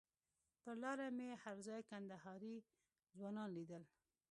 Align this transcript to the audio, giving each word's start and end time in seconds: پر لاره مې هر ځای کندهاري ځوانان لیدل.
پر 0.63 0.75
لاره 0.83 1.07
مې 1.17 1.29
هر 1.43 1.57
ځای 1.67 1.81
کندهاري 1.91 2.55
ځوانان 3.17 3.49
لیدل. 3.57 3.83